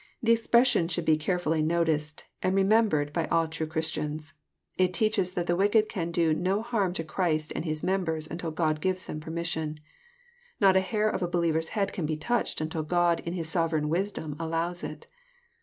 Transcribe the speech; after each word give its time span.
The 0.23 0.33
cxpr06sion 0.33 0.89
should 0.89 1.05
be 1.05 1.15
carefully 1.15 1.61
noticed, 1.61 2.23
and 2.41 2.55
remembered 2.55 3.13
by 3.13 3.27
all 3.27 3.47
true 3.47 3.67
Christians. 3.67 4.33
It 4.75 4.95
teaches 4.95 5.33
that 5.33 5.45
the 5.45 5.55
wicked 5.55 5.89
can 5.89 6.09
do 6.09 6.33
no 6.33 6.63
harm 6.63 6.93
to 6.93 7.03
Christ 7.03 7.53
and 7.55 7.65
His 7.65 7.83
members 7.83 8.25
until 8.27 8.49
God 8.49 8.81
gives 8.81 9.05
them 9.05 9.19
permis 9.19 9.45
sion. 9.45 9.79
Kot 10.59 10.75
a 10.75 10.79
hair 10.81 11.07
of 11.07 11.21
a 11.21 11.27
believer's 11.27 11.69
head 11.77 11.93
can 11.93 12.07
be 12.07 12.17
touched 12.17 12.59
until 12.59 12.81
God 12.81 13.19
in 13.27 13.33
His 13.33 13.47
sovereign 13.49 13.89
wisdom 13.89 14.35
allows 14.39 14.83
it. 14.83 15.05